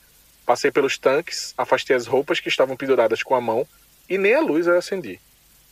passei 0.46 0.72
pelos 0.72 0.98
tanques, 0.98 1.54
afastei 1.58 1.94
as 1.94 2.08
roupas 2.08 2.40
que 2.40 2.48
estavam 2.48 2.78
penduradas 2.78 3.22
com 3.22 3.36
a 3.36 3.42
mão 3.42 3.68
e 4.10 4.18
nem 4.18 4.34
a 4.34 4.40
luz 4.40 4.66
eu 4.66 4.78
acendi. 4.78 5.20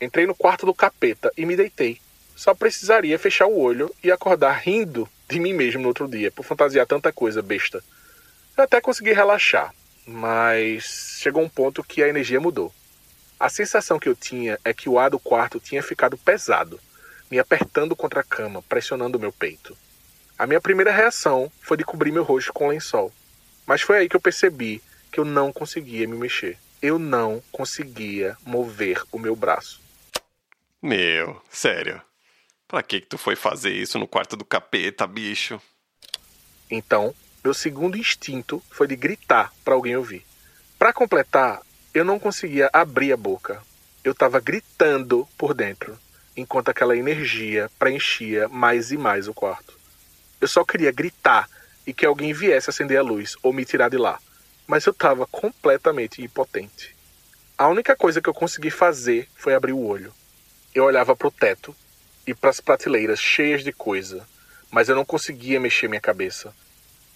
Entrei 0.01 0.27
no 0.27 0.35
quarto 0.35 0.65
do 0.65 0.73
capeta 0.73 1.31
e 1.37 1.45
me 1.45 1.55
deitei. 1.55 2.01
Só 2.35 2.53
precisaria 2.53 3.17
fechar 3.17 3.47
o 3.47 3.57
olho 3.57 3.89
e 4.03 4.11
acordar 4.11 4.51
rindo 4.51 5.07
de 5.29 5.39
mim 5.39 5.53
mesmo 5.53 5.81
no 5.81 5.87
outro 5.87 6.09
dia, 6.09 6.29
por 6.29 6.43
fantasiar 6.43 6.85
tanta 6.85 7.13
coisa 7.13 7.41
besta. 7.41 7.81
Eu 8.57 8.65
até 8.65 8.81
consegui 8.81 9.13
relaxar, 9.13 9.73
mas 10.09 11.19
chegou 11.19 11.43
um 11.43 11.49
ponto 11.49 11.83
que 11.83 12.03
a 12.03 12.07
energia 12.07 12.39
mudou. 12.39 12.73
A 13.39 13.49
sensação 13.49 13.99
que 13.99 14.09
eu 14.09 14.15
tinha 14.15 14.59
é 14.65 14.73
que 14.73 14.89
o 14.89 14.99
ar 14.99 15.09
do 15.09 15.19
quarto 15.19 15.59
tinha 15.59 15.81
ficado 15.81 16.17
pesado 16.17 16.79
me 17.29 17.37
apertando 17.37 17.95
contra 17.95 18.21
a 18.21 18.23
cama, 18.23 18.61
pressionando 18.63 19.19
meu 19.19 19.31
peito. 19.31 19.77
A 20.37 20.47
minha 20.47 20.59
primeira 20.59 20.91
reação 20.91 21.51
foi 21.61 21.77
de 21.77 21.83
cobrir 21.83 22.11
meu 22.11 22.23
rosto 22.23 22.51
com 22.51 22.69
lençol. 22.69 23.13
Mas 23.65 23.81
foi 23.81 23.99
aí 23.99 24.09
que 24.09 24.15
eu 24.15 24.21
percebi 24.21 24.81
que 25.11 25.19
eu 25.19 25.25
não 25.25 25.53
conseguia 25.53 26.07
me 26.07 26.17
mexer. 26.17 26.57
Eu 26.81 26.97
não 26.97 27.43
conseguia 27.51 28.37
mover 28.43 29.03
o 29.11 29.19
meu 29.19 29.35
braço. 29.35 29.81
Meu, 30.81 31.41
sério. 31.49 32.01
Pra 32.67 32.81
que 32.81 33.01
que 33.01 33.07
tu 33.07 33.17
foi 33.17 33.35
fazer 33.35 33.71
isso 33.71 33.99
no 33.99 34.07
quarto 34.07 34.37
do 34.37 34.45
capeta, 34.45 35.05
bicho? 35.05 35.61
Então, 36.71 37.13
meu 37.43 37.53
segundo 37.53 37.97
instinto 37.97 38.61
foi 38.69 38.87
de 38.87 38.95
gritar 38.95 39.53
para 39.63 39.73
alguém 39.73 39.95
ouvir. 39.95 40.25
Para 40.77 40.91
completar, 40.93 41.61
eu 41.93 42.03
não 42.03 42.19
conseguia 42.19 42.69
abrir 42.73 43.13
a 43.13 43.17
boca. 43.17 43.61
Eu 44.03 44.11
estava 44.11 44.39
gritando 44.39 45.27
por 45.37 45.53
dentro 45.53 45.97
enquanto 46.35 46.69
aquela 46.69 46.95
energia 46.95 47.69
preenchia 47.79 48.47
mais 48.47 48.91
e 48.91 48.97
mais 48.97 49.27
o 49.27 49.33
quarto. 49.33 49.77
Eu 50.39 50.47
só 50.47 50.63
queria 50.63 50.91
gritar 50.91 51.49
e 51.85 51.93
que 51.93 52.05
alguém 52.05 52.33
viesse 52.33 52.69
acender 52.69 52.97
a 52.97 53.03
luz 53.03 53.35
ou 53.41 53.51
me 53.51 53.65
tirar 53.65 53.89
de 53.89 53.97
lá, 53.97 54.19
mas 54.67 54.85
eu 54.85 54.91
estava 54.91 55.25
completamente 55.25 56.21
impotente. 56.21 56.95
A 57.57 57.67
única 57.67 57.95
coisa 57.95 58.21
que 58.21 58.29
eu 58.29 58.33
consegui 58.33 58.69
fazer 58.69 59.27
foi 59.35 59.53
abrir 59.53 59.73
o 59.73 59.83
olho. 59.83 60.13
Eu 60.73 60.85
olhava 60.85 61.15
para 61.15 61.27
o 61.27 61.31
teto 61.31 61.75
e 62.25 62.33
para 62.33 62.49
as 62.49 62.61
prateleiras 62.61 63.19
cheias 63.19 63.63
de 63.63 63.73
coisa, 63.73 64.25
mas 64.71 64.87
eu 64.87 64.95
não 64.95 65.03
conseguia 65.03 65.59
mexer 65.59 65.87
minha 65.87 65.99
cabeça. 65.99 66.53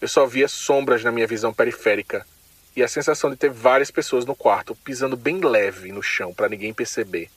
Eu 0.03 0.09
só 0.09 0.25
via 0.25 0.49
sombras 0.49 1.01
na 1.01 1.13
minha 1.13 1.25
visão 1.25 1.53
periférica 1.53 2.27
e 2.75 2.83
a 2.83 2.89
sensação 2.89 3.29
de 3.29 3.37
ter 3.37 3.49
várias 3.49 3.89
pessoas 3.89 4.25
no 4.25 4.35
quarto 4.35 4.75
pisando 4.75 5.15
bem 5.15 5.39
leve 5.39 5.93
no 5.93 6.03
chão 6.03 6.33
para 6.33 6.49
ninguém 6.49 6.73
perceber. 6.73 7.29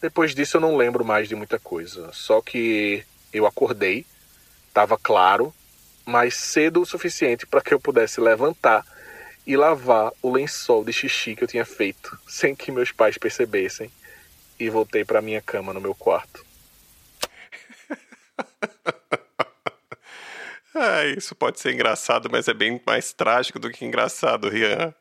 Depois 0.00 0.34
disso 0.34 0.56
eu 0.56 0.62
não 0.62 0.78
lembro 0.78 1.04
mais 1.04 1.28
de 1.28 1.34
muita 1.34 1.58
coisa. 1.58 2.10
Só 2.10 2.40
que 2.40 3.04
eu 3.34 3.44
acordei, 3.44 4.06
Tava 4.72 4.96
claro, 4.96 5.54
mas 6.06 6.36
cedo 6.36 6.80
o 6.80 6.86
suficiente 6.86 7.46
para 7.46 7.60
que 7.60 7.74
eu 7.74 7.78
pudesse 7.78 8.18
levantar 8.18 8.82
e 9.46 9.54
lavar 9.54 10.10
o 10.22 10.32
lençol 10.32 10.82
de 10.82 10.90
xixi 10.90 11.36
que 11.36 11.44
eu 11.44 11.48
tinha 11.48 11.66
feito, 11.66 12.18
sem 12.26 12.54
que 12.54 12.72
meus 12.72 12.92
pais 12.92 13.18
percebessem, 13.18 13.90
e 14.58 14.70
voltei 14.70 15.04
para 15.04 15.20
minha 15.20 15.42
cama 15.42 15.74
no 15.74 15.82
meu 15.82 15.94
quarto. 15.94 16.42
ah, 20.74 21.04
isso 21.06 21.34
pode 21.34 21.60
ser 21.60 21.72
engraçado, 21.72 22.28
mas 22.30 22.48
é 22.48 22.54
bem 22.54 22.80
mais 22.84 23.12
trágico 23.12 23.58
do 23.58 23.70
que 23.70 23.84
engraçado, 23.84 24.48
Rian. 24.48 24.94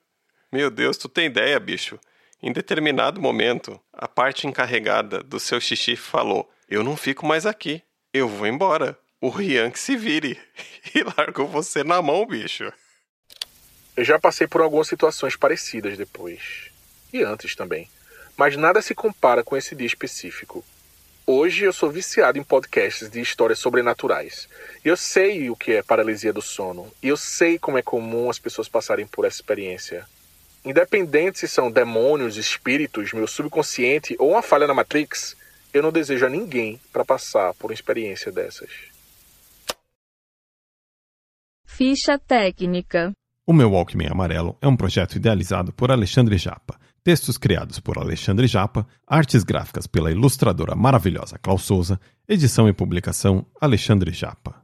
Meu 0.52 0.70
Deus, 0.70 0.98
tu 0.98 1.10
tem 1.10 1.26
ideia, 1.26 1.60
bicho? 1.60 2.00
Em 2.42 2.52
determinado 2.52 3.20
momento, 3.20 3.80
a 3.92 4.08
parte 4.08 4.46
encarregada 4.46 5.24
do 5.24 5.40
seu 5.40 5.60
xixi 5.60 5.96
falou: 5.96 6.52
Eu 6.70 6.84
não 6.84 6.96
fico 6.96 7.26
mais 7.26 7.46
aqui, 7.46 7.82
eu 8.14 8.28
vou 8.28 8.46
embora. 8.46 8.98
O 9.20 9.30
Rian 9.30 9.72
que 9.72 9.80
se 9.80 9.96
vire. 9.96 10.40
E 10.94 11.02
largou 11.18 11.48
você 11.48 11.82
na 11.82 12.02
mão, 12.02 12.26
bicho. 12.26 12.72
Eu 13.96 14.04
já 14.04 14.20
passei 14.20 14.46
por 14.46 14.60
algumas 14.60 14.88
situações 14.88 15.36
parecidas 15.38 15.98
depois. 15.98 16.70
E 17.12 17.24
antes 17.24 17.56
também. 17.56 17.90
Mas 18.36 18.58
nada 18.58 18.82
se 18.82 18.94
compara 18.94 19.44
com 19.44 19.56
esse 19.56 19.76
dia 19.76 19.88
específico. 19.88 20.64
Hoje 21.26 21.64
eu 21.64 21.72
sou 21.72 21.90
viciado 21.90 22.38
em 22.38 22.44
podcasts 22.44 23.10
de 23.10 23.22
histórias 23.22 23.58
sobrenaturais. 23.58 24.50
E 24.84 24.90
eu 24.90 24.98
sei 24.98 25.50
o 25.50 25.56
que 25.56 25.72
é 25.72 25.82
paralisia 25.82 26.34
do 26.34 26.42
sono. 26.42 26.92
E 27.02 27.08
eu 27.08 27.16
sei 27.16 27.58
como 27.58 27.78
é 27.78 27.82
comum 27.82 28.30
as 28.30 28.38
pessoas 28.38 28.68
passarem 28.68 29.08
por 29.08 29.24
essa 29.24 29.38
experiência. 29.38 30.06
Independente 30.66 31.40
se 31.40 31.48
são 31.48 31.72
demônios, 31.72 32.36
espíritos, 32.36 33.14
meu 33.14 33.26
subconsciente 33.26 34.18
ou 34.20 34.32
uma 34.32 34.42
falha 34.42 34.68
na 34.68 34.74
Matrix, 34.74 35.38
eu 35.74 35.82
não 35.82 35.94
desejo 35.94 36.26
a 36.26 36.30
ninguém 36.30 36.80
para 36.92 37.06
passar 37.06 37.54
por 37.54 37.72
uma 37.72 37.74
experiência 37.74 38.30
dessas. 38.30 38.70
Ficha 41.66 42.20
técnica. 42.20 43.14
O 43.48 43.54
meu 43.54 43.72
Walkman 43.72 44.10
Amarelo 44.10 44.58
é 44.62 44.68
um 44.68 44.76
projeto 44.76 45.16
idealizado 45.16 45.72
por 45.72 45.90
Alexandre 45.90 46.38
Japa 46.38 46.83
Textos 47.04 47.38
criados 47.38 47.82
por 47.82 47.98
Alexandre 48.00 48.48
Japa, 48.48 48.88
artes 49.06 49.44
gráficas 49.44 49.86
pela 49.86 50.10
ilustradora 50.10 50.74
maravilhosa 50.74 51.38
Klaus 51.38 51.64
Souza, 51.64 52.00
edição 52.30 52.70
e 52.70 52.72
publicação 52.72 53.46
Alexandre 53.60 54.14
Japa. 54.14 54.63